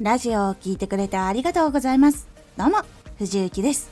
[0.00, 2.26] ラジオを聴いてくれてありがとうございます。
[2.56, 2.78] どうも、
[3.18, 3.90] 藤幸です。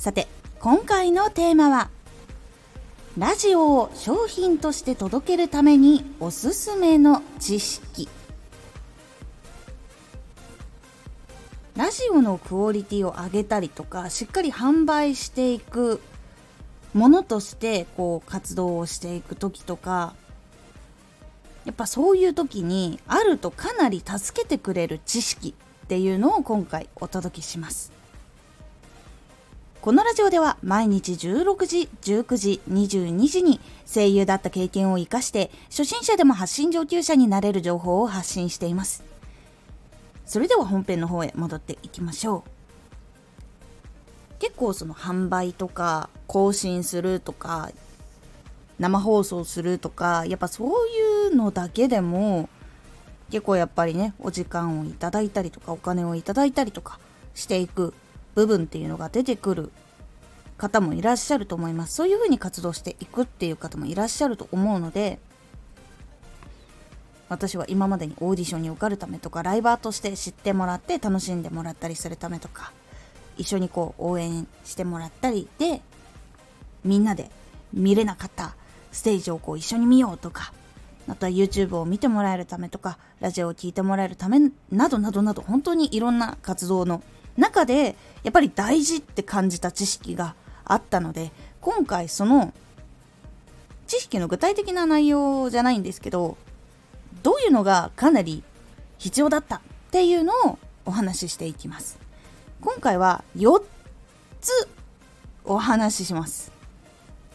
[0.00, 0.26] さて、
[0.58, 1.90] 今回のテーマは、
[3.16, 8.08] ラジオを商品として届けるためにおすすめの知識。
[11.76, 16.00] ラジオのクオリティを上げたりとか、しっかり販売していく
[16.94, 20.16] ものとしてこう活動をしていく時とか
[21.64, 27.92] やっぱそういう時にあるとかなり助けてくれる知識っていうのを今回お届けします。
[29.80, 39.04] このラジオでは毎日16時、19時、22時に声優だった経験を活かして初心者でも発信上級者になれる情報を発信しています。
[40.24, 44.38] それでは本編の方へ戻っていきましょう。
[44.38, 47.70] 結構その販売とか更新するとか
[48.78, 52.48] 生放送するとかやっぱそういうのだけでも
[53.30, 56.98] 結構やっぱりねお時間をいただいたりとかお金をいただいたりとか
[57.34, 57.94] していく
[58.34, 59.70] 部分っていうのが出てくる
[60.56, 61.94] 方もいらっしゃると思います。
[61.94, 65.18] そういうふうに活動していくっていう方もいらっしゃると思うので
[67.28, 72.72] 私は今までにオーディションに受かるためとかライバーとして知ってもらって楽しんでもらったりするためとか
[73.36, 75.80] 一緒にこう応援してもらったりで
[76.84, 77.30] みんなで
[77.72, 78.54] 見れなかった
[78.94, 80.52] ステージをこう一緒に見ようとか
[81.08, 84.38] あとは YouTube を見てもらえるためとかラジオを聴いてもらえるため
[84.70, 87.02] などなどなど本当にいろんな活動の
[87.36, 90.34] 中でやっぱり大事って感じた知識が
[90.64, 92.54] あったので今回その
[93.86, 96.38] 知識の具体的な内容じゃないんですけど
[97.22, 98.42] どういうのがかなり
[98.98, 101.98] 必要だったっていうのをお話ししていきます。
[102.60, 103.62] 今回は4
[104.40, 104.68] つ
[105.44, 106.53] お話しします。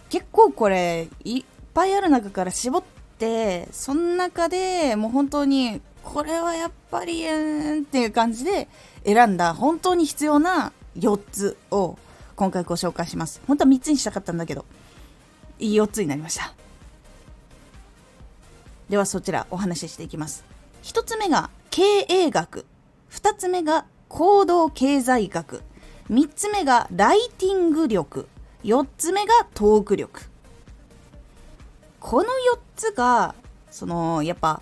[0.09, 1.43] 結構これいっ
[1.73, 2.83] ぱいある中から絞っ
[3.17, 8.67] てその中でもう本当にこれはやっぱりうんっていう感じで
[9.05, 11.97] 選んだ本当に必要な4つを
[12.35, 13.41] 今回ご紹介します。
[13.47, 14.65] 本当は3つにしたかったんだけど
[15.59, 16.53] いい4つになりました。
[18.89, 20.43] ではそちらお話ししていきます。
[20.83, 22.65] 1つ目が経営学。
[23.11, 25.61] 2つ目が行動経済学。
[26.09, 28.27] 3つ目がライティング力。
[28.63, 30.21] 4つ目がトーク力。
[31.99, 33.35] この4つが
[33.71, 34.61] そのやっぱ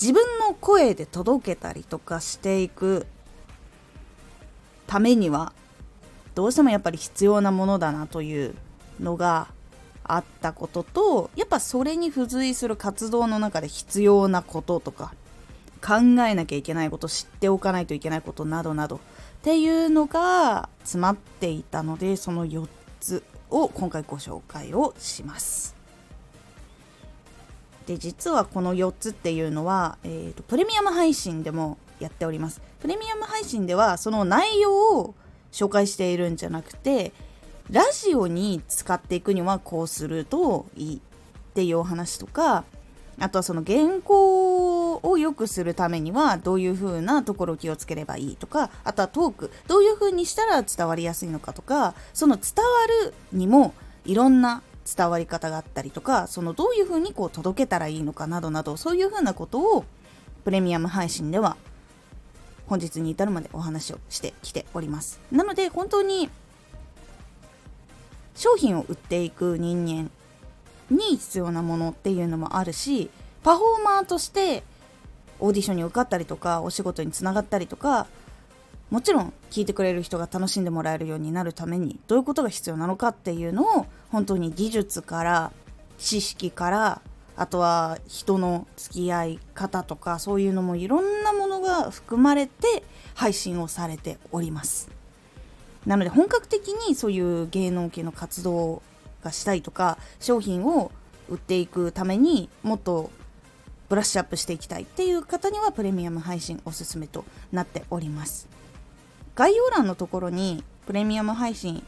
[0.00, 3.06] 自分の声で届けたりとかしていく
[4.86, 5.52] ためには
[6.34, 8.54] どうしてもやっぱり必要なものだなという
[8.98, 9.48] のが
[10.04, 15.14] あったこととやっぱそれに付随する活動の中で必要なこととか
[15.80, 18.98] 考えなきゃいけないこと知っておかないといけないことなどなどっ
[19.42, 22.66] ていうのが詰まっていたのでその4
[23.00, 25.74] つを今回ご紹介をします。
[27.86, 32.60] で実はこの4つっていうのは、えーと、プレミアム配信でもやっております。
[32.80, 35.14] プレミアム配信ではその内容を
[35.50, 37.12] 紹介しているんじゃなくて
[37.70, 41.00] ラジオに使っていくにはこうするといいっ
[41.54, 42.64] ていうお話とか
[43.18, 44.49] あとはその原稿
[45.02, 52.62] を良くするためにはどういう風なところを気をつければいいとかあとはトークどういう風にしたら伝わりやすいのかとかその伝わ
[53.04, 53.74] るにも
[54.04, 54.62] いろんな
[54.96, 59.84] 伝わり方があったりとかそのどういう風にこう届けたらいいのかなどなどそういう風なことを
[60.44, 61.56] プレミアム配信では
[62.66, 65.20] 本日に至るまでお話をしてきております。
[65.32, 66.30] なので本当に
[68.34, 70.10] 商品を売っていく人間
[70.90, 73.10] に必要なものっていうのもあるし
[73.42, 74.62] パフォーマーとして
[75.40, 78.06] オーディションに受かったりとかお仕事につながったりとか
[78.90, 85.52] もちろん聞いてくれる人が楽しんでもらえるようになるためにどういうことが必要なのかっていうのを本当に技術から
[85.98, 87.02] 知識から
[87.36, 92.82] あとは人の付き合い方とかそういうのもいろんなものが含まれて
[93.14, 94.90] 配信をされております。
[95.86, 98.82] なので本格的にそういう芸能系の活動
[99.22, 100.90] がしたいとか商品を
[101.28, 103.10] 売っていくためにもっと
[103.90, 108.48] ブラッシュアップしていきたいっていう方にはプレミアム配信おすすめとなっております。
[109.34, 111.84] 概要欄のところにプレミアム配信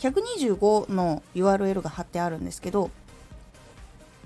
[0.00, 2.90] 125の URL が貼ってあるんですけど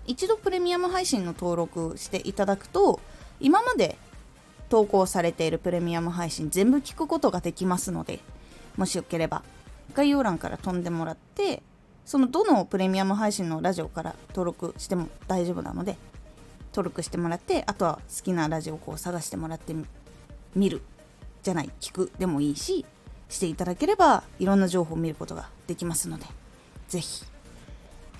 [0.06, 3.00] 一度プレミアム配信の登録していただくと
[3.40, 3.98] 今まで
[4.68, 8.20] 投稿されているプレミアム配信全部聞くことができますので
[8.76, 9.42] もしよければ
[9.94, 11.62] 概要欄から飛んでもらって
[12.04, 15.96] そのどのプレミアム配信のラジオから登録しても大丈夫なので
[16.78, 19.74] 登録してもらってあとは好きなラジオを探してもらって
[20.54, 20.80] みる
[21.42, 22.86] じゃない聞くでもいいし
[23.28, 26.26] していただければいろんな情報を見ることができますので
[26.86, 27.24] 是非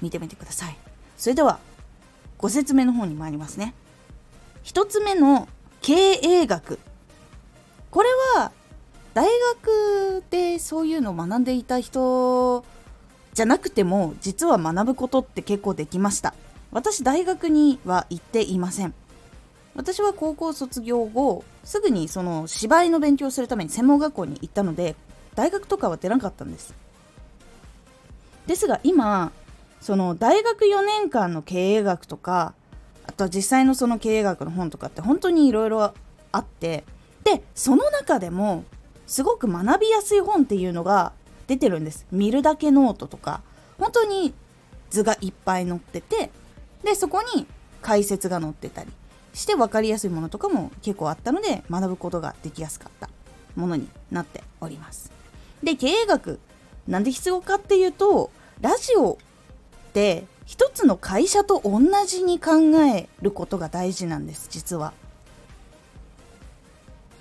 [0.02, 0.76] 見てみてください。
[1.16, 1.60] それでは
[2.36, 3.74] ご説明の方に参りますね。
[4.64, 5.48] 1つ目の
[5.80, 6.78] 経営学。
[7.90, 8.52] これは
[9.14, 12.64] 大学でそういうのを学んでいた人
[13.34, 16.34] じゃなくても実は学ぶことって結構できました。
[16.72, 18.94] 私大学には行っていません。
[19.74, 24.96] 私は高校卒業後すぐにその芝居の勉強するために専門学校に行ったので
[25.36, 26.74] 大学とかは出なかったんです。
[28.46, 29.30] ですが今
[29.80, 32.54] その大学4年間の経営学とか
[33.06, 35.82] あとは実際のその経営学の本とかって本当にいろいろ
[36.32, 36.84] あって
[37.24, 38.64] でその中でも
[39.06, 41.12] すごく学びやすい本っていうのが
[41.46, 42.06] 出てるんです。
[42.10, 43.42] 見るだけノートとか。
[43.78, 44.34] 本当に
[44.90, 46.30] 図がいっぱい載ってて
[46.84, 47.46] でそこに
[47.82, 48.90] 解説が載ってたり
[49.34, 53.08] して分かりやすいものとかも結構あったので学ぶことができやすかった
[53.56, 55.12] ものになっております。
[55.62, 56.38] で経営学
[56.86, 58.30] なんで必要かっていうと
[58.60, 59.16] ラジオっ
[59.92, 64.92] て一つの会社と同じに考えることが大事なんです実は。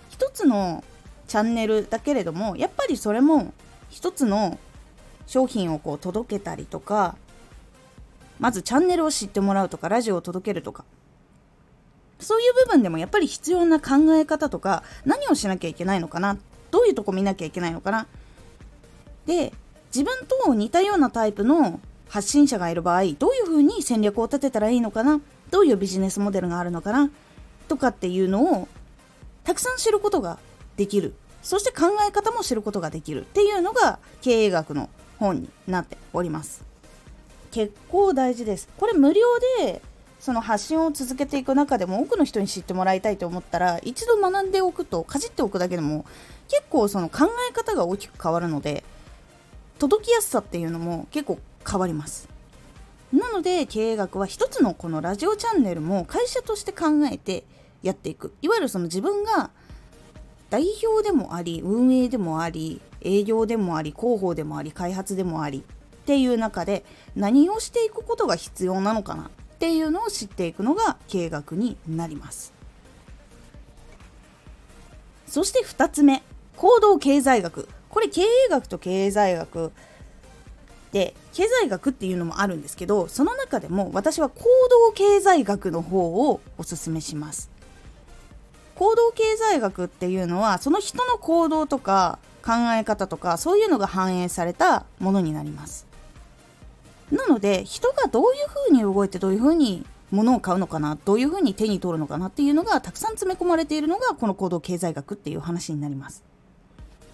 [0.10, 0.84] 一つの
[1.28, 3.54] チャンネルだけれどもやっぱりそれも
[3.90, 4.58] 一つの
[5.28, 7.18] 商品をこう届けたりとか
[8.40, 10.86] まずチャンネルを知ってもらうとかラジオを届けるとか。
[12.20, 16.38] そういう部分でもやっぱり必要な考え方とか何をしなきゃいけないのかな？
[16.72, 18.08] どういうとこ見なきゃいけないのかな？
[19.26, 19.54] で
[19.94, 21.80] 自分と似たようなタイプの
[22.10, 25.22] 発信者がいる場合どういうふうに戦略を立てたらいいのかな？
[25.52, 27.12] どういうビジネスモデルがあるのかな？
[27.68, 28.68] とかっていうのを
[29.44, 30.40] たくさん知ることが
[30.76, 31.14] できる。
[31.44, 34.90] そして考え方も知ることができるっていうのが経営学の
[35.20, 36.66] 本になっております。
[37.58, 38.70] 結構大事です。
[38.78, 39.24] これ無料
[39.64, 39.82] で
[40.20, 46.06] その発信を続けていく中でも多くの人に知ってもらいたいと思ったら一度学んでおくとかじっておくだけでも
[46.50, 48.84] 結構その考え方が大きく変わるので
[49.80, 52.30] 届きやすさっていうのも結構変わります。
[53.12, 57.44] なので経営学は一つのこのラジオチャンネルも会社として考えて
[57.82, 58.36] やっていく。
[58.44, 59.50] いわゆるその自分が
[60.52, 65.64] 代表でもあり運営でもあり営業でもあり広報でもあり開発でもあり
[66.08, 66.86] っていう中で
[67.18, 72.54] 何をしていくことが必要なのかなっていうのを知っていくのが経営学になります。
[75.28, 76.24] そして2つ目
[76.56, 77.68] 行動経済学。
[77.90, 79.74] これ経営学と経済学
[80.94, 84.46] で経済学っていうのもあるんですけどその中でも私は行
[84.88, 87.50] 動経済学の方をおすすめします。
[88.76, 95.87] 行動経済学っていうのはその人の行動とか考え方とかそういうのが反映されたものになります。
[97.12, 106.24] なので人がどういうふうに動いてどういうふうに物を買うのかなどういうふうに手に取るのかなっていうのがたくさん詰め込まれているのがこの行動経済学っていう話になります。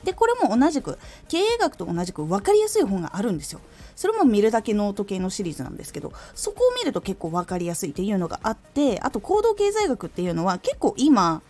[0.04, 1.00] でこれも同じく
[1.30, 3.62] 経営学と同じく分かりやすい本があるんですよ。
[3.96, 11.42] それも見るだけノート系のシリーズなんですけどそこを見ると結構分かりやすいっていうのがあってあと行動経済学っていうのは結構今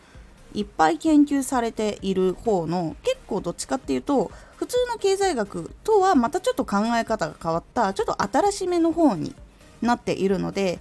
[0.54, 4.30] いっぱい研究されている方の結構どっちかっていうと
[4.64, 9.36] 普通の経済学とはまたちょっと考え方が変わったちょっと新しめの方に
[9.82, 10.80] なっているので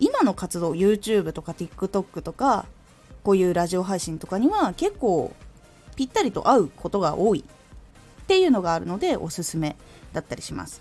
[0.00, 2.66] 今の活動 YouTube とか TikTok とか
[3.22, 5.32] こういうラジオ配信とかには結構
[5.94, 9.76] ぴったりと合うことが多いっていうのがあるのでおすすめ
[10.12, 10.80] だったりします。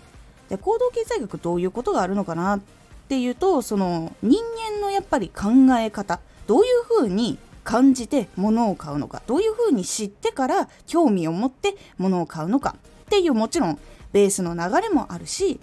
[0.50, 2.62] で行動経済学どういうことがあるのかなっ
[3.10, 4.42] ていうとその人
[4.74, 9.22] 間のやっぱり考え方どういうふうに感じて物を買うのか。
[9.28, 12.76] どういうふうに知ってから興味を持って物を買うのか。
[13.06, 13.80] っていうもちろん
[14.14, 15.60] ベースの流れもあるし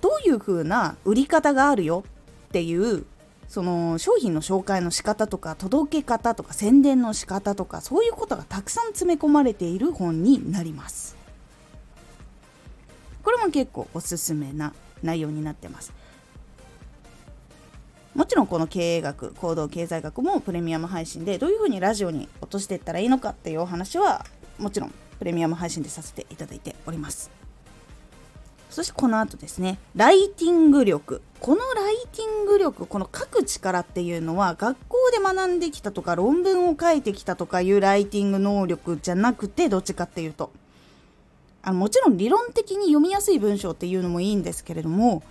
[0.00, 2.04] どういうふうな売り方があるよ。
[2.48, 3.04] っていう
[3.48, 11.16] その商品の紹介の仕方とか届け方とか宣伝の仕方とかそういうことがたくさん詰め込まれている本になります。
[13.22, 15.92] これも結構おすすめな内容になってます。
[18.14, 24.24] もちろんこの経営学行動経済学もプレミアム配信でどういうふうにラジオに落としていったらいいのかっていうお話は
[24.58, 27.30] もちろんプレミアム配信でさせていただいております。
[28.70, 40.50] そしてこの後ですねライティング力このライティング力この書く力っていうのは学校で学んできたとか論文を書いてきたとかいうライティング能力じゃなくてどっちかっていうと
[41.62, 45.22] あのもちろん理論的に読みやすい文章っていうのもいいんですけれども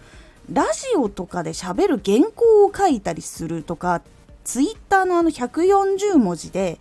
[0.52, 4.02] ラジオとかで喋る原稿を書いたりするとか
[4.44, 6.80] ツイッターのあの140文字で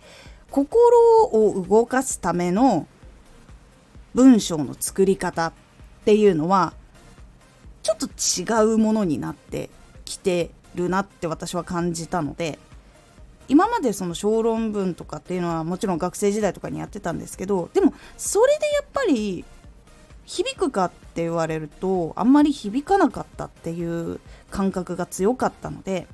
[0.51, 2.87] 心を動かすための
[4.13, 5.53] 文章の作り方っ
[6.05, 6.73] ていうのは
[7.81, 9.69] ちょっと違うものになって
[10.05, 12.59] きてるなって私は感じたので
[13.47, 19.43] 今までその小論文とかっていうのはもちろん学生時代とかにやってたんですけどでもそれでやっぱり
[20.25, 26.07] 響くかって言われるとあんまり響かなかったっていう感覚が強かったので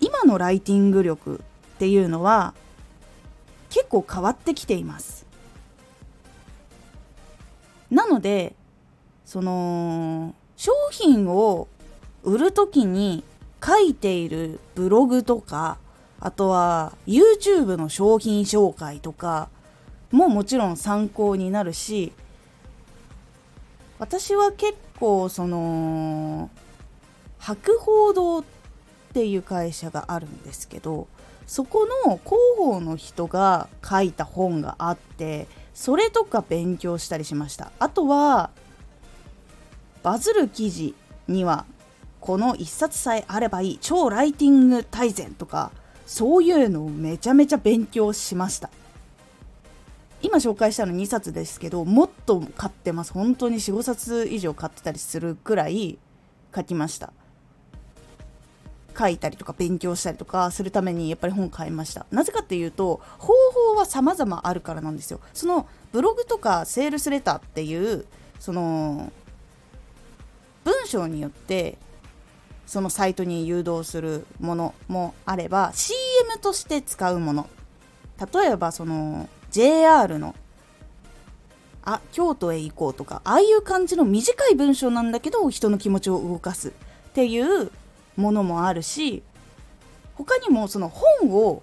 [0.00, 1.40] 今のライティング力
[1.76, 2.54] っていうのは
[3.70, 5.26] 結構変わってきています。
[7.90, 8.54] なので
[9.24, 11.68] その商品を
[12.22, 13.22] 売る時に
[13.64, 15.78] 書いているブログとか
[16.20, 19.48] あとは YouTube の商品紹介とか
[20.10, 22.12] ももちろん参考になるし
[23.98, 26.50] 私は結構その
[27.38, 28.44] 博報堂っ
[29.12, 31.08] ていう会社があるんですけど
[31.46, 37.70] そこの広報の人が書いた本があってそれとか勉強したりしました。
[37.78, 38.50] あとは
[40.02, 40.94] バズる記事
[41.28, 41.66] には
[42.20, 45.70] この1冊さえあればいい超ライティング大全とか
[46.06, 48.70] そういうのをめちゃめちゃ勉強しました。
[50.22, 53.12] 今紹介したの2冊ですけどもっと買ってます。
[53.12, 55.98] 本当に45冊以上買ってたりするくらい
[56.54, 57.12] 書きました。
[58.98, 62.06] 書いたりとか勉強したりとかするためにやっぱり本買いました。
[62.10, 63.34] なぜかっていうと方
[63.74, 65.20] 法は様々あるからなんですよ。
[65.34, 68.06] そのブログとかセールスレターっていう
[68.40, 69.12] その
[70.64, 71.76] 文章によって
[72.66, 77.48] そのサイトに誘導するものもあれば CM として使うもの。
[78.32, 80.34] 例えばその JR の
[81.82, 86.72] あ京都へ行こうとかああいう感じの短い文章なんだけど人の気持ちを動かすっ
[87.14, 87.70] ていう
[88.18, 89.22] ものもあるし
[90.14, 91.62] 他にもその本を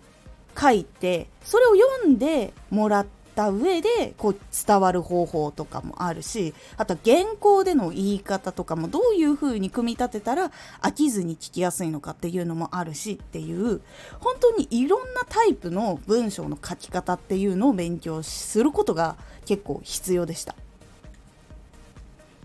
[0.59, 13.81] 書いてそれを読んでもらった上でこう伝わる方法とかもあるしあと原稿での言い方とかもどういう風に組み立てたら飽きずに聞きやすいのかっていうのもあるしっていう
[14.19, 20.55] 本当にいろんなタイプの文章の書き方っていうのを勉強することが結構必要でした。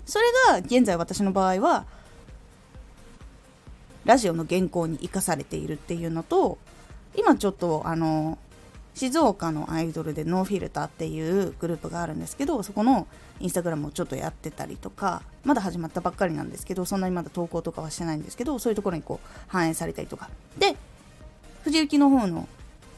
[0.07, 1.85] それが現在私の場合は
[4.07, 6.57] ラジオの原稿に生かされているっていうのと
[7.15, 8.39] 今ちょっとあの
[8.99, 13.07] 静岡のアイドルでノーフィルターっていうグループがあるんですけどそこの
[13.39, 20.29] インスタグラムをちょっとやってたりとかまだ始まったばっかりなんですけどそんなにまだ投稿とかはしてないんですけどそういうところにこう反映されたりとか。
[20.59, 20.75] で
[21.63, 22.49] 藤雪の方の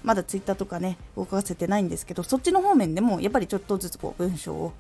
[0.03, 4.73] まだツイッターとかね動かせてないんですけどそっちの方面でもやっぱりちょっとずつこう文章を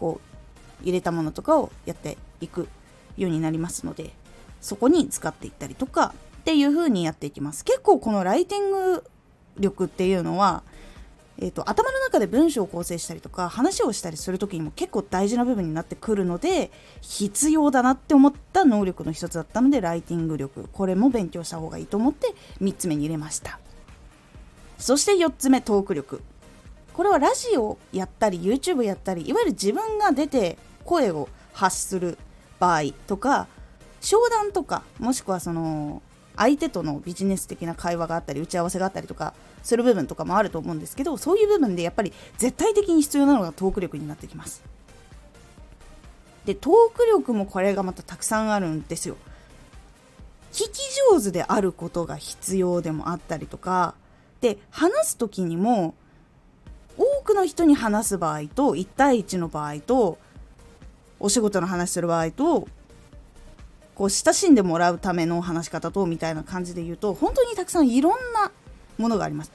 [0.00, 0.20] こ
[0.80, 2.68] う入れたものとかをやっていく
[3.18, 4.12] ようになりますので
[4.62, 7.64] そこに使っていったりとかっていう風にやっていきます。
[7.64, 9.04] 結構このライティング
[9.58, 10.62] 力っていうのは、
[11.38, 20.68] えーと、頭の中で文章を構成したりとか話をしたりする時にも結構大事な部分になってくるので必要だなって思った能力の一つだったのでライティング力。
[20.72, 23.58] これも勉強した方がいいと思って3つ目に入れました。
[24.78, 26.22] そして4つ目トーク力。
[26.92, 32.18] これはラジオやったり YouTube やったりいわゆる自分が出て声を発する
[32.58, 33.48] 場合とか
[34.00, 36.02] 商談とかもしくはその
[36.36, 44.62] 相手とのビジネス的な会話があったり打ち合わせがあったりとかする部分とかもあると思うんですけどそういう部分でやっぱり絶対的に必要なのがトーク力になってきます。
[46.44, 49.16] でトーク力もこれがまたたくさんあるんですよ。
[50.52, 50.80] 聞き
[51.12, 53.94] 上手であることが必要でもあったりとか
[54.40, 55.94] で話す時にも
[56.98, 60.18] 多くの人に話す場合と1対1の場合と
[61.20, 62.68] お仕事の話する場合と
[63.94, 68.50] こう親しんでもらうための話し方とみたいな感じで言うと本当にたくさんいろんな
[68.98, 69.52] ものがあります。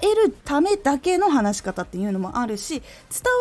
[0.00, 2.82] 伝えるためだけの話し方っていうのもあるし伝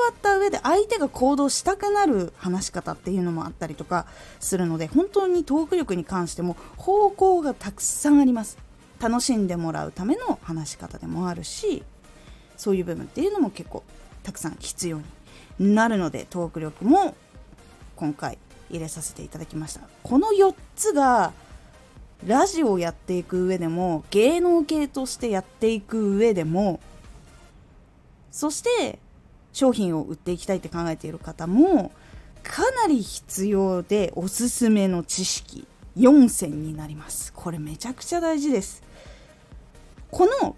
[0.08, 4.08] わった上で相手が行動したくなる話し方っていうのもあったりとか
[4.40, 8.58] するので本当にトーク力に関しても方向がたくさんあります。
[9.00, 11.84] 楽しんでもらうための話し方でもあるし
[12.58, 13.84] そういう部分っていうのも結構
[14.24, 15.02] たくさん必要
[15.60, 17.16] になるのでトーク力も
[17.96, 18.38] 今回
[18.70, 19.82] 入れさせていただきました。
[20.04, 21.34] この4つが
[22.26, 26.80] ラジオをやっていく上でも芸能系としてやっていく上でも
[28.32, 29.00] そして
[29.54, 31.92] 商品を売っていきたいって考えている方も
[32.44, 35.68] かなり必要でおすすめの知識
[35.98, 37.32] 4選になります。
[37.34, 38.84] これめちゃくちゃ大事です。
[40.12, 40.58] この考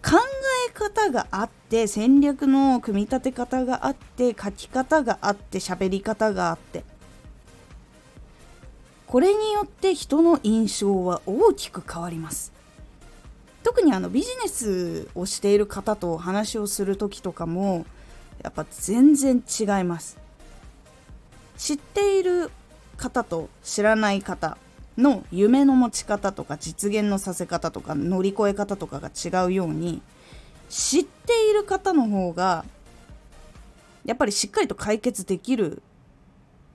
[0.70, 6.84] え方があって戦略の組み立て方があって書き方があって喋り方があって
[9.08, 12.52] これによって人の印象は大きく変わります。
[13.64, 17.86] 特にあのビジネスをしている方と話をする時とかも
[18.44, 20.18] やっぱ全然違います。
[21.58, 22.52] 知っている
[22.98, 24.58] 方と知らない方
[24.98, 30.02] の夢の持ち方とか実現のさせ方とか乗り越え方とかが違うように
[30.70, 32.66] 知っている方の方が
[34.06, 35.82] やっぱりしっかりと解決できる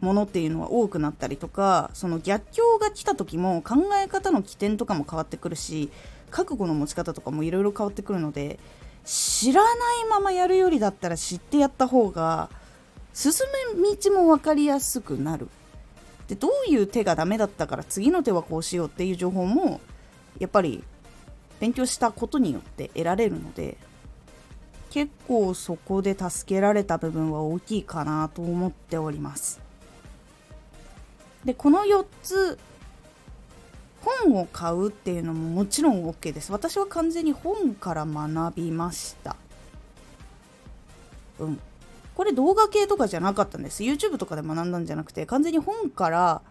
[0.03, 5.91] ものっていうのは多くなったりとかその逆境が来た時も考え方の起点とかも変わってくるし
[6.31, 8.59] 覚悟の持ち方とかもいろいろ変わってくるので
[9.05, 9.73] 知らない
[10.11, 12.51] ままやるよりだったら知ってやった方が
[13.15, 13.33] 進
[13.77, 15.49] む道も分かりやすくなる。
[16.29, 19.81] でどういう手がダメだったから次の手はこうしようっていう情報も
[20.39, 20.83] やっぱり
[21.61, 23.77] 勉強したことによって得られるので
[24.91, 29.62] 結構そこで助けられた部分は大きいかなと思っております。
[31.45, 32.59] でこの4つ
[34.03, 36.53] 本を買うっていうのももちろん OK です。
[36.53, 39.37] 私は完全に本から学びました。
[41.39, 41.61] うん。
[42.15, 43.83] これ動画系とかじゃなかったんです。
[43.85, 46.43] YouTube とかで学んだんじゃなくて完全に本から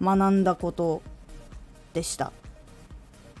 [0.00, 1.02] 学んだこと
[1.92, 2.32] でした。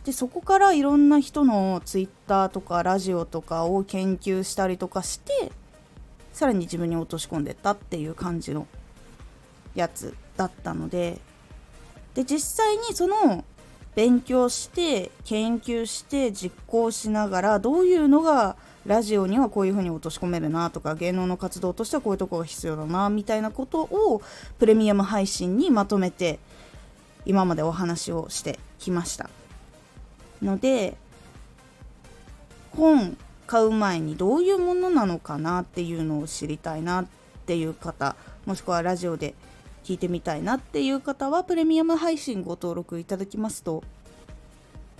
[0.04, 5.52] でそこからいろんな人の Twitter とかラジオとかを研究したりとかして
[6.32, 8.66] さらに自分に落とし込んでったっていう感じの
[9.74, 11.18] やつだったので
[12.14, 13.44] で実際にその
[13.94, 24.22] 勉強して研究して実行しながらどういうのがラジオにはこういうふうに落とし込めるなとか芸能の活動としてはこういうとこが必要だなみたいなことを
[24.58, 26.38] プレミアム配信にまとめて
[27.24, 29.30] 今までお話をしてきました。
[30.42, 30.96] ので
[32.76, 37.06] 本買う前にどういうものなのかなっていうのを知りたいなっ
[37.46, 39.34] ていう方もしくはラジオで
[39.84, 43.82] 聞いてみたいなっていう方はプレミアム配信ご登録いただきますと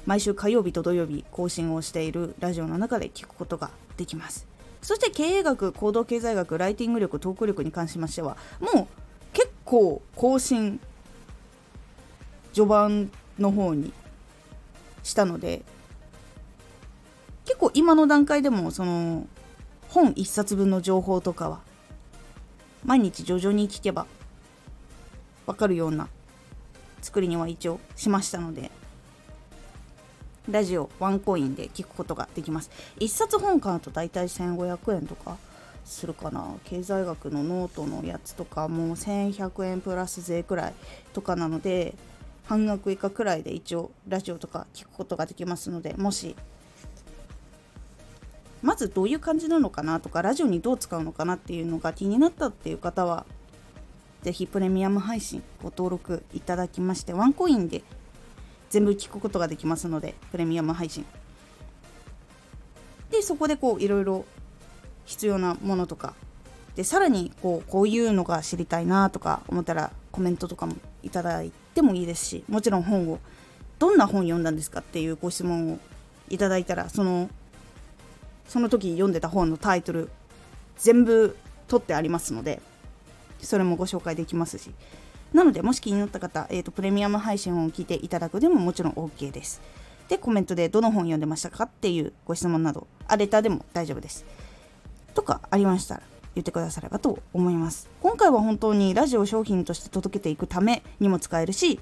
[0.06, 4.52] 毎週火曜日と土曜日更新をしているラジオの中で聞くことができます。
[4.82, 8.86] そして経営学行動経済学ライティング力トーク力に関しましてはもう
[9.32, 10.80] 結構更新
[12.52, 13.92] 序盤の方に
[15.04, 15.62] したので
[17.44, 19.26] 結構今の段階でもその
[19.88, 21.60] 本1冊分の情報とかは
[22.84, 24.06] 毎日徐々に聞けば
[25.52, 26.09] 分かるような
[27.02, 28.71] 作りには一応しましたので
[30.49, 32.71] ラジオワンコインで聞くことができます。
[32.99, 35.36] 1冊本買うと大体1500円とか
[35.84, 36.54] するかな。
[36.65, 40.75] 経済学のノートのやつとかもう1100円プラス税くらい
[41.12, 41.95] とかなので
[42.47, 46.34] 半額以下くらいで一応ラジオとか聞くことができますのでもし
[48.62, 53.26] まずどういう感じなのかなとかラジオにどう使うのかなっていうのが気になったっていう方は
[54.23, 57.82] ぜひプレミアム配信ご登録いただきましてワンコインで
[58.71, 61.04] 全部聞くことができますのでプレミアム配信。
[63.11, 64.25] でそこでこういろいろ
[65.04, 66.15] 必要なものとか
[66.76, 73.19] でさらにこうこういうのが知りたいなとか思ったらコメントとかもいただいてもいいですしもちろん本を
[73.78, 75.78] どんな本読んだんですかっていうご質問を
[76.30, 77.28] いただいたらその
[78.49, 80.11] その時読んでた本のタイトル
[80.78, 81.37] 全部
[81.69, 82.63] 取ってありますので
[83.43, 84.73] それもご紹介できますし。
[85.33, 89.63] なのでもし気になった方、えーと、プレミアム配信を聞いていただくでももちろん OK です。
[90.09, 94.25] でコメントでどの本読んでましたかっていうご質問などあレターでも大丈夫です。
[95.15, 96.02] とかありましたら
[96.35, 97.89] 言ってくださればと思います。
[98.02, 101.81] 今回は本当にラジオ商品として届けていくためにも使えるし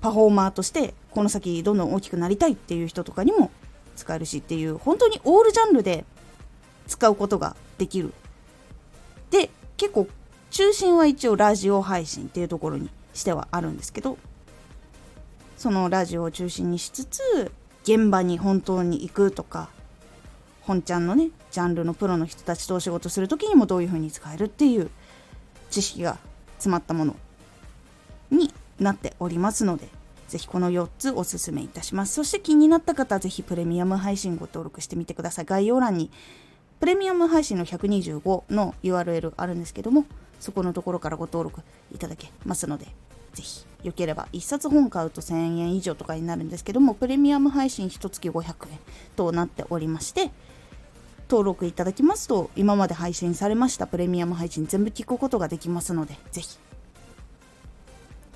[0.00, 3.50] パフォーマーとしてこの先どんどん大きくなりたいっていう人とかにも
[3.96, 6.04] 使えるしっていう本当にオールジャンルで
[6.86, 8.14] 使うことができる。
[9.30, 10.06] で結構
[10.56, 14.16] 中心は一応ラジオ配信っていうところにしてはあるんですけど
[15.58, 19.68] そのラジオを中心にしつつ現場に本当に行くとか
[20.62, 24.88] 本ちゃんのねジャンルのプロの人たちとお仕事する時にもどういう風に使えるっていう
[25.68, 26.16] 知識が
[26.54, 27.16] 詰まったもの
[28.30, 29.90] になっておりますので
[30.28, 32.14] ぜひこの4つおすすめいたします。
[32.14, 35.44] そして気になった方はぜひプレミアム配信ご登録してみてください。
[35.44, 36.10] 概要欄に
[36.80, 40.06] プレミアム配信の125の URL あるんですけども
[40.40, 41.62] そこのところからご登録
[41.94, 42.86] いただけますので
[43.34, 48.78] ぜひよければ1冊本買うと1000円以上とかになるんですけどもプレミアム配信1月500円
[49.14, 50.30] となっておりまして
[51.28, 56.58] 登録いただきますと今まで配信されましたプレミアム配信全部聞くことができますのでぜひ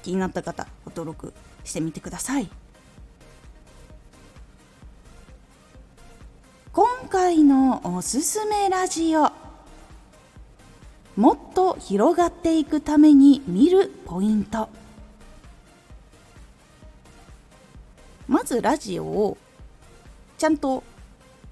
[0.02, 1.32] 気になった方ご登録
[1.64, 2.48] してみてください。
[6.72, 9.49] 今回のおすすめラジオ。
[11.16, 14.68] もっと広がっていくために見るポイント。
[18.28, 19.36] まずラジオを
[20.38, 20.84] ちゃんと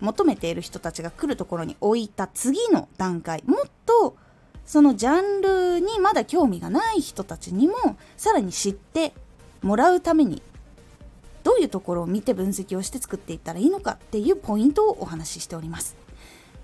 [0.01, 3.43] 求めている人たちが来るところに置いた次の段階。
[3.47, 4.17] もっと
[4.65, 7.75] そのジャンルにまだ興味がない人たちにも
[8.17, 9.15] さらに知って
[9.63, 10.43] もらうために
[11.43, 15.97] どういうところを見て分析をして作っていったらいいのかっていうポイントをお話ししております。